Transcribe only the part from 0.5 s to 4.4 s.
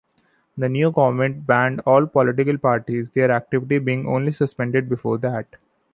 The new government banned all political parties, their activity being only